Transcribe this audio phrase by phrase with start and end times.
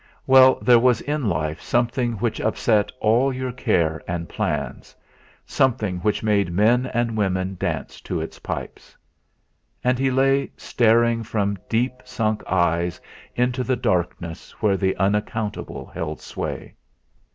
[0.25, 4.95] Well, there was in life something which upset all your care and plans
[5.45, 8.97] something which made men and women dance to its pipes.
[9.83, 12.99] And he lay staring from deep sunk eyes
[13.35, 16.73] into the darkness where the unaccountable held sway.